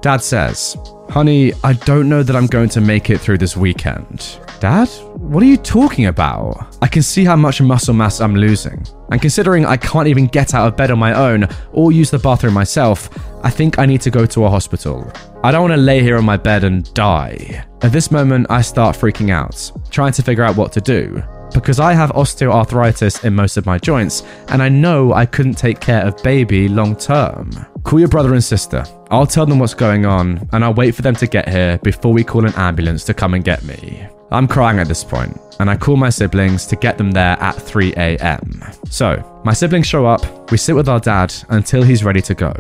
Dad 0.00 0.20
says, 0.20 0.76
Honey, 1.08 1.52
I 1.62 1.74
don't 1.74 2.08
know 2.08 2.22
that 2.22 2.34
I'm 2.34 2.46
going 2.46 2.70
to 2.70 2.80
make 2.80 3.10
it 3.10 3.18
through 3.18 3.38
this 3.38 3.56
weekend. 3.56 4.38
Dad, 4.60 4.88
what 5.18 5.42
are 5.42 5.46
you 5.46 5.56
talking 5.56 6.06
about? 6.06 6.74
I 6.82 6.88
can 6.88 7.02
see 7.02 7.24
how 7.24 7.36
much 7.36 7.60
muscle 7.60 7.94
mass 7.94 8.20
I'm 8.20 8.34
losing. 8.34 8.84
And 9.10 9.20
considering 9.20 9.66
I 9.66 9.76
can't 9.76 10.08
even 10.08 10.26
get 10.26 10.54
out 10.54 10.66
of 10.66 10.76
bed 10.76 10.90
on 10.90 10.98
my 10.98 11.12
own 11.14 11.46
or 11.72 11.92
use 11.92 12.10
the 12.10 12.18
bathroom 12.18 12.54
myself, 12.54 13.10
I 13.44 13.50
think 13.50 13.78
I 13.78 13.86
need 13.86 14.00
to 14.00 14.10
go 14.10 14.26
to 14.26 14.44
a 14.44 14.50
hospital. 14.50 15.12
I 15.44 15.52
don't 15.52 15.62
want 15.62 15.74
to 15.74 15.80
lay 15.80 16.00
here 16.00 16.16
on 16.16 16.24
my 16.24 16.36
bed 16.36 16.64
and 16.64 16.92
die. 16.94 17.64
At 17.82 17.92
this 17.92 18.10
moment, 18.10 18.46
I 18.50 18.62
start 18.62 18.96
freaking 18.96 19.30
out, 19.30 19.70
trying 19.90 20.12
to 20.12 20.22
figure 20.22 20.44
out 20.44 20.56
what 20.56 20.72
to 20.72 20.80
do 20.80 21.22
because 21.52 21.80
I 21.80 21.92
have 21.92 22.10
osteoarthritis 22.10 23.24
in 23.24 23.34
most 23.34 23.56
of 23.56 23.66
my 23.66 23.78
joints, 23.78 24.22
and 24.48 24.62
I 24.62 24.68
know 24.68 25.12
I 25.12 25.26
couldn't 25.26 25.54
take 25.54 25.80
care 25.80 26.06
of 26.06 26.22
baby 26.22 26.68
long 26.68 26.96
term. 26.96 27.50
Call 27.84 27.98
your 27.98 28.08
brother 28.08 28.32
and 28.32 28.42
sister. 28.42 28.84
I'll 29.10 29.26
tell 29.26 29.46
them 29.46 29.58
what's 29.58 29.74
going 29.74 30.06
on, 30.06 30.48
and 30.52 30.64
I'll 30.64 30.74
wait 30.74 30.94
for 30.94 31.02
them 31.02 31.16
to 31.16 31.26
get 31.26 31.48
here 31.48 31.78
before 31.78 32.12
we 32.12 32.24
call 32.24 32.46
an 32.46 32.54
ambulance 32.54 33.04
to 33.04 33.14
come 33.14 33.34
and 33.34 33.44
get 33.44 33.62
me. 33.64 34.06
I'm 34.32 34.48
crying 34.48 34.78
at 34.78 34.88
this 34.88 35.04
point, 35.04 35.38
and 35.60 35.68
I 35.68 35.76
call 35.76 35.96
my 35.96 36.08
siblings 36.08 36.66
to 36.66 36.76
get 36.76 36.96
them 36.96 37.10
there 37.10 37.36
at 37.38 37.54
3 37.54 37.92
a.m. 37.96 38.64
So, 38.88 39.22
my 39.44 39.52
siblings 39.52 39.86
show 39.86 40.06
up, 40.06 40.50
we 40.50 40.56
sit 40.56 40.74
with 40.74 40.88
our 40.88 41.00
dad 41.00 41.34
until 41.50 41.82
he's 41.82 42.02
ready 42.02 42.22
to 42.22 42.34
go. 42.34 42.52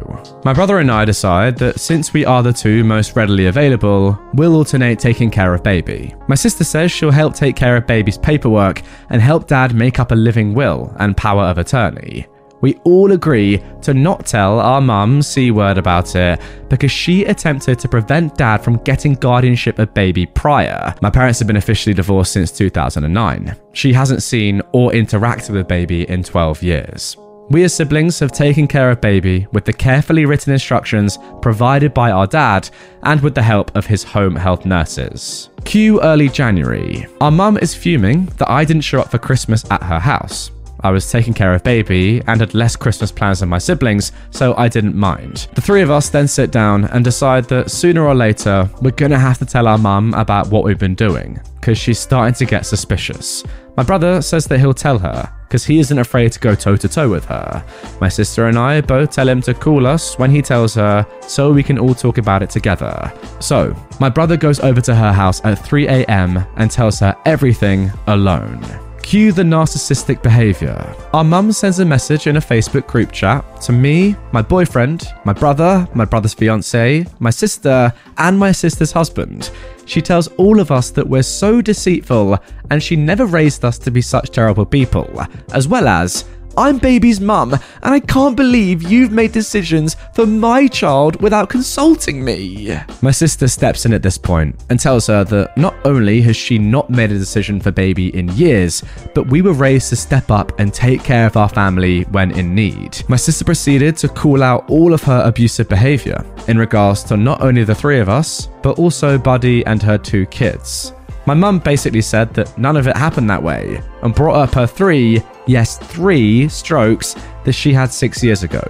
My 0.44 0.52
brother 0.52 0.78
and 0.78 0.90
I 0.90 1.04
decide 1.04 1.56
that 1.58 1.80
since 1.80 2.12
we 2.12 2.26
are 2.26 2.42
the 2.42 2.52
two 2.52 2.84
most 2.84 3.16
readily 3.16 3.46
available, 3.46 4.18
we'll 4.34 4.54
alternate 4.54 4.98
taking 4.98 5.30
care 5.30 5.54
of 5.54 5.62
baby. 5.62 6.14
My 6.28 6.34
sister 6.34 6.64
says 6.64 6.92
she'll 6.92 7.10
help 7.10 7.34
take 7.34 7.56
care 7.56 7.76
of 7.76 7.86
baby's 7.86 8.18
paperwork 8.18 8.82
and 9.08 9.22
help 9.22 9.46
dad 9.46 9.74
make 9.74 9.98
up 9.98 10.12
a 10.12 10.16
living 10.16 10.52
will 10.52 10.94
and 10.98 11.16
power 11.16 11.44
of 11.44 11.58
attorney 11.58 12.26
we 12.62 12.76
all 12.84 13.12
agree 13.12 13.62
to 13.82 13.92
not 13.92 14.24
tell 14.24 14.58
our 14.58 14.80
mum 14.80 15.20
C 15.20 15.50
word 15.50 15.76
about 15.76 16.16
it 16.16 16.40
because 16.70 16.90
she 16.90 17.24
attempted 17.24 17.78
to 17.80 17.88
prevent 17.88 18.38
dad 18.38 18.64
from 18.64 18.78
getting 18.78 19.14
guardianship 19.14 19.78
of 19.78 19.92
baby 19.92 20.24
prior. 20.24 20.94
My 21.02 21.10
parents 21.10 21.38
have 21.40 21.48
been 21.48 21.56
officially 21.56 21.92
divorced 21.92 22.32
since 22.32 22.50
2009. 22.50 23.54
She 23.74 23.92
hasn't 23.92 24.22
seen 24.22 24.62
or 24.72 24.92
interacted 24.92 25.50
with 25.50 25.68
baby 25.68 26.08
in 26.08 26.22
12 26.22 26.62
years. 26.62 27.16
We 27.50 27.64
as 27.64 27.74
siblings 27.74 28.18
have 28.20 28.32
taken 28.32 28.66
care 28.66 28.90
of 28.90 29.00
baby 29.00 29.46
with 29.52 29.64
the 29.64 29.72
carefully 29.72 30.24
written 30.24 30.52
instructions 30.52 31.18
provided 31.42 31.92
by 31.92 32.10
our 32.10 32.26
dad 32.26 32.70
and 33.02 33.20
with 33.20 33.34
the 33.34 33.42
help 33.42 33.76
of 33.76 33.84
his 33.84 34.04
home 34.04 34.36
health 34.36 34.64
nurses. 34.64 35.50
Cue 35.64 36.00
early 36.00 36.28
January. 36.28 37.06
Our 37.20 37.30
mum 37.30 37.58
is 37.58 37.74
fuming 37.74 38.26
that 38.38 38.48
I 38.48 38.64
didn't 38.64 38.82
show 38.82 39.00
up 39.00 39.10
for 39.10 39.18
Christmas 39.18 39.70
at 39.70 39.82
her 39.82 39.98
house. 39.98 40.50
I 40.82 40.90
was 40.90 41.10
taking 41.10 41.34
care 41.34 41.54
of 41.54 41.62
baby 41.62 42.22
and 42.26 42.40
had 42.40 42.54
less 42.54 42.76
Christmas 42.76 43.12
plans 43.12 43.40
than 43.40 43.48
my 43.48 43.58
siblings, 43.58 44.12
so 44.30 44.54
I 44.56 44.68
didn't 44.68 44.96
mind. 44.96 45.48
The 45.54 45.60
three 45.60 45.82
of 45.82 45.90
us 45.90 46.08
then 46.08 46.26
sit 46.26 46.50
down 46.50 46.86
and 46.86 47.04
decide 47.04 47.44
that 47.44 47.70
sooner 47.70 48.04
or 48.06 48.14
later, 48.14 48.68
we're 48.80 48.90
gonna 48.90 49.18
have 49.18 49.38
to 49.38 49.46
tell 49.46 49.68
our 49.68 49.78
mum 49.78 50.14
about 50.14 50.48
what 50.50 50.64
we've 50.64 50.78
been 50.78 50.94
doing, 50.94 51.40
because 51.60 51.78
she's 51.78 51.98
starting 51.98 52.34
to 52.34 52.44
get 52.44 52.66
suspicious. 52.66 53.44
My 53.76 53.82
brother 53.82 54.20
says 54.20 54.46
that 54.46 54.58
he'll 54.58 54.74
tell 54.74 54.98
her, 54.98 55.32
because 55.48 55.64
he 55.64 55.78
isn't 55.78 55.98
afraid 55.98 56.32
to 56.32 56.40
go 56.40 56.54
toe 56.54 56.76
to 56.76 56.88
toe 56.88 57.08
with 57.08 57.24
her. 57.26 57.64
My 58.00 58.08
sister 58.08 58.48
and 58.48 58.58
I 58.58 58.80
both 58.80 59.12
tell 59.12 59.28
him 59.28 59.40
to 59.42 59.54
call 59.54 59.86
us 59.86 60.18
when 60.18 60.30
he 60.30 60.42
tells 60.42 60.74
her, 60.74 61.06
so 61.22 61.52
we 61.52 61.62
can 61.62 61.78
all 61.78 61.94
talk 61.94 62.18
about 62.18 62.42
it 62.42 62.50
together. 62.50 63.12
So, 63.40 63.74
my 64.00 64.08
brother 64.08 64.36
goes 64.36 64.60
over 64.60 64.80
to 64.82 64.94
her 64.94 65.12
house 65.12 65.40
at 65.44 65.54
3 65.54 65.88
am 65.88 66.44
and 66.56 66.70
tells 66.70 66.98
her 67.00 67.16
everything 67.24 67.90
alone. 68.08 68.62
Cue 69.02 69.32
the 69.32 69.42
narcissistic 69.42 70.22
behavior. 70.22 70.94
Our 71.12 71.24
mum 71.24 71.52
sends 71.52 71.80
a 71.80 71.84
message 71.84 72.28
in 72.28 72.36
a 72.36 72.40
Facebook 72.40 72.86
group 72.86 73.12
chat 73.12 73.44
to 73.62 73.72
me, 73.72 74.16
my 74.32 74.40
boyfriend, 74.40 75.08
my 75.24 75.32
brother, 75.32 75.86
my 75.92 76.04
brother's 76.04 76.32
fiance, 76.32 77.04
my 77.18 77.30
sister, 77.30 77.92
and 78.16 78.38
my 78.38 78.52
sister's 78.52 78.92
husband. 78.92 79.50
She 79.84 80.00
tells 80.00 80.28
all 80.38 80.60
of 80.60 80.70
us 80.70 80.90
that 80.92 81.06
we're 81.06 81.22
so 81.22 81.60
deceitful 81.60 82.38
and 82.70 82.82
she 82.82 82.96
never 82.96 83.26
raised 83.26 83.64
us 83.64 83.76
to 83.78 83.90
be 83.90 84.00
such 84.00 84.30
terrible 84.30 84.64
people, 84.64 85.10
as 85.52 85.68
well 85.68 85.88
as 85.88 86.24
I'm 86.56 86.78
baby's 86.78 87.20
mum, 87.20 87.54
and 87.54 87.94
I 87.94 88.00
can't 88.00 88.36
believe 88.36 88.82
you've 88.82 89.12
made 89.12 89.32
decisions 89.32 89.96
for 90.14 90.26
my 90.26 90.66
child 90.66 91.20
without 91.22 91.48
consulting 91.48 92.24
me. 92.24 92.76
My 93.00 93.10
sister 93.10 93.48
steps 93.48 93.86
in 93.86 93.92
at 93.92 94.02
this 94.02 94.18
point 94.18 94.56
and 94.68 94.78
tells 94.78 95.06
her 95.06 95.24
that 95.24 95.56
not 95.56 95.74
only 95.84 96.20
has 96.22 96.36
she 96.36 96.58
not 96.58 96.90
made 96.90 97.10
a 97.10 97.18
decision 97.18 97.60
for 97.60 97.70
baby 97.70 98.14
in 98.16 98.28
years, 98.36 98.82
but 99.14 99.28
we 99.28 99.42
were 99.42 99.52
raised 99.52 99.88
to 99.90 99.96
step 99.96 100.30
up 100.30 100.58
and 100.60 100.72
take 100.72 101.02
care 101.02 101.26
of 101.26 101.36
our 101.36 101.48
family 101.48 102.02
when 102.04 102.30
in 102.32 102.54
need. 102.54 103.02
My 103.08 103.16
sister 103.16 103.44
proceeded 103.44 103.96
to 103.98 104.08
call 104.08 104.42
out 104.42 104.68
all 104.68 104.92
of 104.92 105.02
her 105.04 105.22
abusive 105.24 105.68
behavior 105.68 106.24
in 106.48 106.58
regards 106.58 107.02
to 107.04 107.16
not 107.16 107.40
only 107.40 107.64
the 107.64 107.74
three 107.74 108.00
of 108.00 108.08
us, 108.08 108.48
but 108.62 108.78
also 108.78 109.18
Buddy 109.18 109.64
and 109.66 109.82
her 109.82 109.98
two 109.98 110.26
kids. 110.26 110.92
My 111.24 111.34
mum 111.34 111.60
basically 111.60 112.02
said 112.02 112.34
that 112.34 112.56
none 112.58 112.76
of 112.76 112.88
it 112.88 112.96
happened 112.96 113.30
that 113.30 113.42
way 113.42 113.80
and 114.02 114.14
brought 114.14 114.36
up 114.36 114.54
her 114.54 114.66
three, 114.66 115.22
yes, 115.46 115.78
three 115.78 116.48
strokes 116.48 117.14
that 117.44 117.52
she 117.52 117.72
had 117.72 117.92
six 117.92 118.24
years 118.24 118.42
ago. 118.42 118.62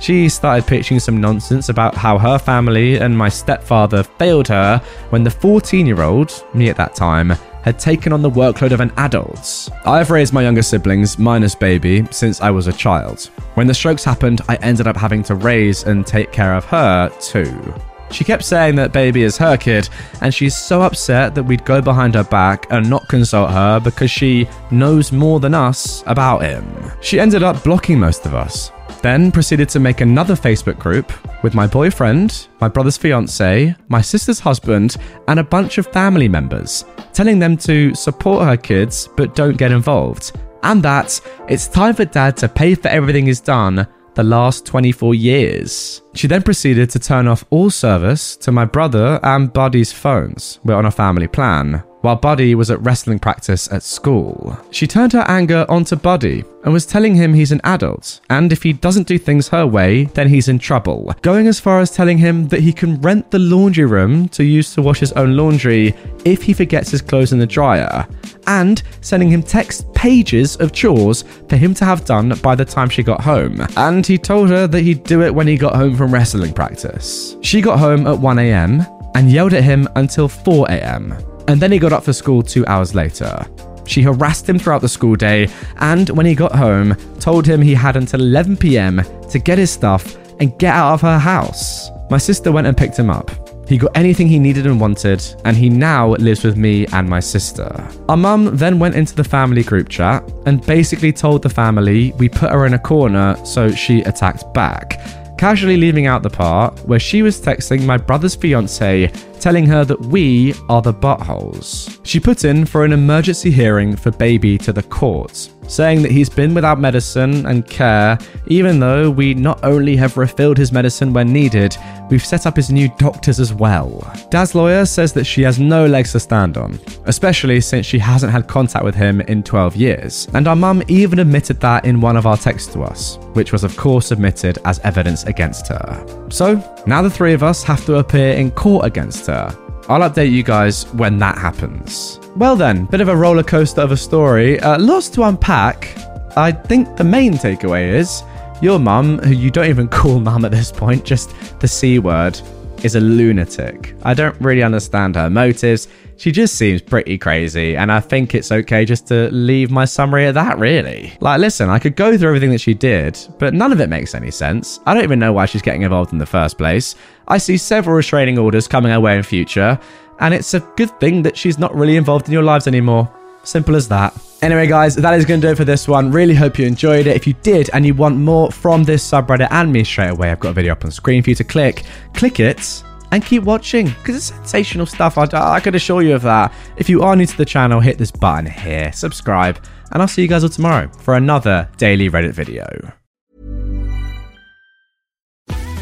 She 0.00 0.28
started 0.28 0.66
pitching 0.66 0.98
some 0.98 1.20
nonsense 1.20 1.68
about 1.68 1.94
how 1.94 2.18
her 2.18 2.38
family 2.38 2.96
and 2.96 3.16
my 3.16 3.28
stepfather 3.28 4.02
failed 4.02 4.48
her 4.48 4.82
when 5.10 5.22
the 5.22 5.30
14 5.30 5.86
year 5.86 6.02
old, 6.02 6.44
me 6.52 6.68
at 6.68 6.76
that 6.76 6.96
time, 6.96 7.30
had 7.62 7.78
taken 7.78 8.12
on 8.12 8.20
the 8.20 8.30
workload 8.30 8.72
of 8.72 8.80
an 8.80 8.92
adult. 8.98 9.70
I've 9.86 10.10
raised 10.10 10.34
my 10.34 10.42
younger 10.42 10.62
siblings, 10.62 11.18
minus 11.18 11.54
baby, 11.54 12.06
since 12.10 12.42
I 12.42 12.50
was 12.50 12.66
a 12.66 12.72
child. 12.72 13.30
When 13.54 13.66
the 13.66 13.72
strokes 13.72 14.04
happened, 14.04 14.42
I 14.48 14.56
ended 14.56 14.86
up 14.86 14.96
having 14.96 15.22
to 15.24 15.36
raise 15.36 15.84
and 15.84 16.06
take 16.06 16.32
care 16.32 16.54
of 16.54 16.64
her 16.66 17.08
too. 17.20 17.74
She 18.10 18.24
kept 18.24 18.44
saying 18.44 18.76
that 18.76 18.92
baby 18.92 19.22
is 19.22 19.36
her 19.38 19.56
kid, 19.56 19.88
and 20.20 20.32
she's 20.32 20.56
so 20.56 20.82
upset 20.82 21.34
that 21.34 21.42
we'd 21.42 21.64
go 21.64 21.82
behind 21.82 22.14
her 22.14 22.24
back 22.24 22.66
and 22.70 22.88
not 22.88 23.08
consult 23.08 23.50
her 23.50 23.80
because 23.80 24.10
she 24.10 24.48
knows 24.70 25.12
more 25.12 25.40
than 25.40 25.54
us 25.54 26.04
about 26.06 26.42
him. 26.42 26.64
She 27.00 27.18
ended 27.18 27.42
up 27.42 27.64
blocking 27.64 27.98
most 27.98 28.24
of 28.26 28.34
us, 28.34 28.70
then 29.02 29.32
proceeded 29.32 29.68
to 29.70 29.80
make 29.80 30.00
another 30.00 30.34
Facebook 30.34 30.78
group 30.78 31.12
with 31.42 31.54
my 31.54 31.66
boyfriend, 31.66 32.48
my 32.60 32.68
brother's 32.68 32.96
fiance, 32.96 33.74
my 33.88 34.00
sister's 34.00 34.40
husband, 34.40 34.96
and 35.28 35.40
a 35.40 35.44
bunch 35.44 35.78
of 35.78 35.86
family 35.88 36.28
members, 36.28 36.84
telling 37.12 37.38
them 37.38 37.56
to 37.56 37.94
support 37.94 38.46
her 38.46 38.56
kids 38.56 39.08
but 39.16 39.34
don't 39.34 39.58
get 39.58 39.72
involved. 39.72 40.32
And 40.62 40.82
that 40.82 41.20
it's 41.48 41.68
time 41.68 41.94
for 41.94 42.06
dad 42.06 42.36
to 42.38 42.48
pay 42.48 42.74
for 42.74 42.88
everything 42.88 43.26
he's 43.26 43.40
done 43.40 43.86
the 44.14 44.22
last 44.22 44.66
24 44.66 45.14
years. 45.14 46.02
She 46.14 46.26
then 46.26 46.42
proceeded 46.42 46.90
to 46.90 46.98
turn 46.98 47.26
off 47.26 47.44
all 47.50 47.70
service 47.70 48.36
to 48.38 48.52
my 48.52 48.64
brother 48.64 49.20
and 49.22 49.52
Buddy's 49.52 49.92
phones. 49.92 50.60
We're 50.64 50.76
on 50.76 50.86
a 50.86 50.90
family 50.90 51.26
plan 51.28 51.82
while 52.04 52.16
Buddy 52.16 52.54
was 52.54 52.70
at 52.70 52.82
wrestling 52.82 53.18
practice 53.18 53.72
at 53.72 53.82
school. 53.82 54.58
She 54.70 54.86
turned 54.86 55.14
her 55.14 55.24
anger 55.26 55.64
onto 55.70 55.96
Buddy 55.96 56.44
and 56.62 56.70
was 56.70 56.84
telling 56.84 57.14
him 57.14 57.32
he's 57.32 57.50
an 57.50 57.62
adult, 57.64 58.20
and 58.28 58.52
if 58.52 58.62
he 58.62 58.74
doesn't 58.74 59.08
do 59.08 59.18
things 59.18 59.48
her 59.48 59.66
way, 59.66 60.04
then 60.04 60.28
he's 60.28 60.48
in 60.48 60.58
trouble. 60.58 61.14
Going 61.22 61.46
as 61.46 61.58
far 61.58 61.80
as 61.80 61.90
telling 61.90 62.18
him 62.18 62.46
that 62.48 62.60
he 62.60 62.74
can 62.74 63.00
rent 63.00 63.30
the 63.30 63.38
laundry 63.38 63.86
room 63.86 64.28
to 64.28 64.44
use 64.44 64.74
to 64.74 64.82
wash 64.82 65.00
his 65.00 65.12
own 65.12 65.34
laundry 65.34 65.94
if 66.26 66.42
he 66.42 66.52
forgets 66.52 66.90
his 66.90 67.00
clothes 67.00 67.32
in 67.32 67.38
the 67.38 67.46
dryer, 67.46 68.06
and 68.46 68.82
sending 69.00 69.28
him 69.28 69.42
text 69.42 69.92
pages 69.94 70.56
of 70.56 70.72
chores 70.72 71.22
for 71.48 71.56
him 71.56 71.74
to 71.74 71.84
have 71.84 72.04
done 72.04 72.38
by 72.42 72.54
the 72.54 72.64
time 72.64 72.88
she 72.88 73.02
got 73.02 73.20
home. 73.20 73.66
And 73.76 74.06
he 74.06 74.18
told 74.18 74.48
her 74.50 74.66
that 74.66 74.82
he'd 74.82 75.04
do 75.04 75.22
it 75.22 75.34
when 75.34 75.46
he 75.46 75.56
got 75.56 75.76
home 75.76 75.96
from 75.96 76.12
wrestling 76.12 76.52
practice. 76.52 77.36
She 77.42 77.60
got 77.60 77.78
home 77.78 78.06
at 78.06 78.18
1am 78.18 79.12
and 79.14 79.30
yelled 79.30 79.54
at 79.54 79.64
him 79.64 79.88
until 79.96 80.28
4am 80.28 81.34
and 81.48 81.60
then 81.60 81.72
he 81.72 81.78
got 81.78 81.92
up 81.92 82.04
for 82.04 82.12
school 82.12 82.42
two 82.42 82.66
hours 82.66 82.94
later. 82.94 83.44
She 83.86 84.02
harassed 84.02 84.48
him 84.48 84.58
throughout 84.58 84.80
the 84.80 84.88
school 84.88 85.14
day, 85.14 85.48
and 85.76 86.08
when 86.10 86.26
he 86.26 86.34
got 86.34 86.54
home, 86.54 86.96
told 87.20 87.46
him 87.46 87.60
he 87.60 87.74
had 87.74 87.96
until 87.96 88.22
11 88.22 88.56
pm 88.56 89.02
to 89.30 89.38
get 89.38 89.58
his 89.58 89.70
stuff 89.70 90.16
and 90.40 90.58
get 90.58 90.74
out 90.74 90.94
of 90.94 91.00
her 91.02 91.18
house. 91.18 91.90
My 92.10 92.18
sister 92.18 92.50
went 92.50 92.66
and 92.66 92.76
picked 92.76 92.98
him 92.98 93.10
up. 93.10 93.43
He 93.66 93.78
got 93.78 93.96
anything 93.96 94.28
he 94.28 94.38
needed 94.38 94.66
and 94.66 94.80
wanted, 94.80 95.24
and 95.44 95.56
he 95.56 95.68
now 95.68 96.10
lives 96.14 96.44
with 96.44 96.56
me 96.56 96.86
and 96.88 97.08
my 97.08 97.20
sister. 97.20 97.88
Our 98.08 98.16
mum 98.16 98.56
then 98.56 98.78
went 98.78 98.94
into 98.94 99.14
the 99.14 99.24
family 99.24 99.62
group 99.62 99.88
chat 99.88 100.22
and 100.46 100.64
basically 100.66 101.12
told 101.12 101.42
the 101.42 101.48
family 101.48 102.12
we 102.18 102.28
put 102.28 102.50
her 102.50 102.66
in 102.66 102.74
a 102.74 102.78
corner, 102.78 103.36
so 103.44 103.70
she 103.70 104.02
attacked 104.02 104.52
back 104.54 105.00
casually 105.36 105.76
leaving 105.76 106.06
out 106.06 106.22
the 106.22 106.30
part 106.30 106.78
where 106.86 106.98
she 106.98 107.22
was 107.22 107.40
texting 107.40 107.84
my 107.84 107.96
brother's 107.96 108.34
fiance 108.34 109.08
telling 109.40 109.66
her 109.66 109.84
that 109.84 110.00
we 110.00 110.54
are 110.68 110.80
the 110.80 110.94
buttholes. 110.94 112.00
She 112.04 112.18
put 112.18 112.44
in 112.44 112.64
for 112.64 112.84
an 112.84 112.92
emergency 112.92 113.50
hearing 113.50 113.94
for 113.96 114.10
baby 114.10 114.56
to 114.58 114.72
the 114.72 114.82
court, 114.82 115.50
saying 115.68 116.02
that 116.02 116.10
he's 116.10 116.28
been 116.28 116.54
without 116.54 116.80
medicine 116.80 117.46
and 117.46 117.66
care, 117.68 118.18
even 118.46 118.80
though 118.80 119.10
we 119.10 119.34
not 119.34 119.62
only 119.64 119.96
have 119.96 120.16
refilled 120.16 120.58
his 120.58 120.72
medicine 120.72 121.12
when 121.12 121.32
needed, 121.32 121.76
we've 122.10 122.24
set 122.24 122.46
up 122.46 122.56
his 122.56 122.70
new 122.70 122.88
doctors 122.98 123.40
as 123.40 123.52
well. 123.52 124.00
Dad's 124.30 124.54
lawyer 124.54 124.84
says 124.86 125.12
that 125.14 125.24
she 125.24 125.42
has 125.42 125.58
no 125.58 125.86
legs 125.86 126.12
to 126.12 126.20
stand 126.20 126.56
on, 126.56 126.78
especially 127.06 127.60
since 127.60 127.86
she 127.86 127.98
hasn't 127.98 128.32
had 128.32 128.48
contact 128.48 128.84
with 128.84 128.94
him 128.94 129.20
in 129.22 129.42
12 129.42 129.76
years. 129.76 130.28
And 130.34 130.46
our 130.48 130.56
mum 130.56 130.82
even 130.88 131.18
admitted 131.18 131.60
that 131.60 131.84
in 131.84 132.00
one 132.00 132.16
of 132.16 132.26
our 132.26 132.36
texts 132.36 132.72
to 132.74 132.82
us, 132.82 133.16
which 133.32 133.52
was, 133.52 133.64
of 133.64 133.76
course, 133.76 134.06
submitted 134.06 134.58
as 134.64 134.78
evidence 134.80 135.24
against 135.24 135.68
her. 135.68 136.06
So, 136.30 136.56
now 136.86 137.02
the 137.02 137.10
three 137.10 137.32
of 137.32 137.42
us 137.42 137.62
have 137.62 137.84
to 137.86 137.96
appear 137.96 138.34
in 138.34 138.50
court 138.50 138.84
against 138.84 139.26
her. 139.26 139.63
I'll 139.88 140.08
update 140.08 140.32
you 140.32 140.42
guys 140.42 140.86
when 140.94 141.18
that 141.18 141.36
happens. 141.36 142.18
Well, 142.36 142.56
then, 142.56 142.86
bit 142.86 143.02
of 143.02 143.08
a 143.08 143.16
roller 143.16 143.42
coaster 143.42 143.82
of 143.82 143.92
a 143.92 143.96
story. 143.96 144.58
Uh, 144.60 144.78
lots 144.78 145.08
to 145.10 145.24
unpack. 145.24 145.94
I 146.36 146.52
think 146.52 146.96
the 146.96 147.04
main 147.04 147.34
takeaway 147.34 147.92
is 147.92 148.22
your 148.62 148.78
mum, 148.78 149.18
who 149.18 149.32
you 149.34 149.50
don't 149.50 149.68
even 149.68 149.88
call 149.98 150.20
mum 150.20 150.44
at 150.44 150.50
this 150.52 150.72
point, 150.72 151.04
just 151.04 151.34
the 151.60 151.68
C 151.68 151.98
word, 151.98 152.40
is 152.82 152.94
a 152.94 153.00
lunatic. 153.00 153.94
I 154.04 154.14
don't 154.14 154.38
really 154.40 154.62
understand 154.62 155.16
her 155.16 155.28
motives. 155.28 155.88
She 156.16 156.30
just 156.30 156.54
seems 156.54 156.80
pretty 156.80 157.18
crazy, 157.18 157.76
and 157.76 157.90
I 157.90 158.00
think 158.00 158.34
it's 158.34 158.52
okay 158.52 158.84
just 158.84 159.08
to 159.08 159.28
leave 159.30 159.70
my 159.70 159.84
summary 159.84 160.26
at 160.26 160.34
that, 160.34 160.58
really. 160.58 161.12
Like, 161.20 161.40
listen, 161.40 161.68
I 161.68 161.78
could 161.78 161.96
go 161.96 162.16
through 162.16 162.28
everything 162.28 162.50
that 162.50 162.60
she 162.60 162.72
did, 162.72 163.18
but 163.38 163.52
none 163.52 163.72
of 163.72 163.80
it 163.80 163.88
makes 163.88 164.14
any 164.14 164.30
sense. 164.30 164.80
I 164.86 164.94
don't 164.94 165.02
even 165.02 165.18
know 165.18 165.32
why 165.32 165.46
she's 165.46 165.62
getting 165.62 165.82
involved 165.82 166.12
in 166.12 166.18
the 166.18 166.26
first 166.26 166.56
place. 166.56 166.94
I 167.26 167.38
see 167.38 167.56
several 167.56 167.96
restraining 167.96 168.38
orders 168.38 168.68
coming 168.68 168.92
her 168.92 169.00
way 169.00 169.16
in 169.16 169.22
future, 169.22 169.78
and 170.20 170.32
it's 170.32 170.54
a 170.54 170.60
good 170.76 170.98
thing 171.00 171.22
that 171.22 171.36
she's 171.36 171.58
not 171.58 171.74
really 171.74 171.96
involved 171.96 172.26
in 172.26 172.32
your 172.32 172.44
lives 172.44 172.68
anymore. 172.68 173.10
Simple 173.42 173.76
as 173.76 173.88
that. 173.88 174.16
Anyway, 174.40 174.66
guys, 174.66 174.94
that 174.94 175.14
is 175.14 175.24
going 175.24 175.40
to 175.40 175.46
do 175.48 175.52
it 175.52 175.56
for 175.56 175.64
this 175.64 175.88
one. 175.88 176.10
Really 176.10 176.34
hope 176.34 176.58
you 176.58 176.66
enjoyed 176.66 177.06
it. 177.06 177.16
If 177.16 177.26
you 177.26 177.34
did 177.42 177.70
and 177.72 177.84
you 177.84 177.94
want 177.94 178.16
more 178.16 178.52
from 178.52 178.84
this 178.84 179.06
subreddit 179.08 179.48
and 179.50 179.72
me 179.72 179.84
straight 179.84 180.10
away, 180.10 180.30
I've 180.30 180.40
got 180.40 180.50
a 180.50 180.54
video 180.54 180.72
up 180.72 180.84
on 180.84 180.90
screen 180.90 181.22
for 181.22 181.30
you 181.30 181.36
to 181.36 181.44
click. 181.44 181.82
Click 182.14 182.40
it 182.40 182.82
and 183.14 183.24
keep 183.24 183.44
watching 183.44 183.86
because 183.86 184.16
it's 184.16 184.26
sensational 184.26 184.86
stuff. 184.86 185.16
I, 185.16 185.28
I 185.32 185.60
could 185.60 185.76
assure 185.76 186.02
you 186.02 186.14
of 186.14 186.22
that. 186.22 186.52
If 186.76 186.88
you 186.88 187.02
are 187.02 187.14
new 187.14 187.26
to 187.26 187.36
the 187.36 187.44
channel, 187.44 187.80
hit 187.80 187.96
this 187.96 188.10
button 188.10 188.50
here, 188.50 188.92
subscribe, 188.92 189.64
and 189.92 190.02
I'll 190.02 190.08
see 190.08 190.22
you 190.22 190.28
guys 190.28 190.42
all 190.42 190.50
tomorrow 190.50 190.90
for 190.98 191.14
another 191.14 191.68
daily 191.76 192.10
Reddit 192.10 192.32
video. 192.32 192.66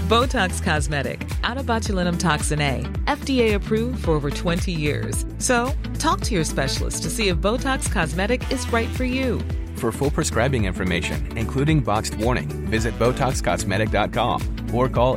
Botox 0.08 0.62
Cosmetic, 0.62 1.20
onabotulinumtoxinA, 1.42 2.84
FDA 3.06 3.54
approved 3.54 4.04
for 4.04 4.10
over 4.10 4.30
20 4.30 4.70
years. 4.70 5.24
So, 5.38 5.72
talk 5.98 6.20
to 6.22 6.34
your 6.34 6.44
specialist 6.44 7.02
to 7.04 7.08
see 7.08 7.28
if 7.28 7.38
Botox 7.38 7.90
Cosmetic 7.90 8.52
is 8.52 8.70
right 8.70 8.90
for 8.90 9.04
you. 9.04 9.40
For 9.76 9.90
full 9.90 10.10
prescribing 10.10 10.66
information, 10.66 11.34
including 11.38 11.80
boxed 11.80 12.14
warning, 12.16 12.50
visit 12.68 12.98
BotoxCosmetic.com 12.98 14.74
or 14.74 14.90
call 14.90 15.16